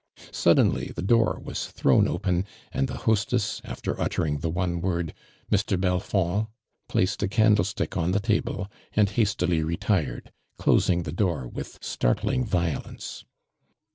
[0.31, 5.51] Suddenly the door was thrown open and the hostess, after uttering the one word, *'
[5.53, 5.79] Mr.
[5.79, 6.47] Belfond,"
[6.89, 13.25] placed a candlestick on the table and hastily retired, closing the door with startling violence.